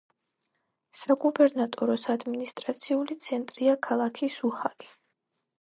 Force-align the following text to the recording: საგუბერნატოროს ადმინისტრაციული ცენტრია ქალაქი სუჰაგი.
საგუბერნატოროს 0.99 2.07
ადმინისტრაციული 2.15 3.19
ცენტრია 3.27 3.79
ქალაქი 3.89 4.31
სუჰაგი. 4.39 4.95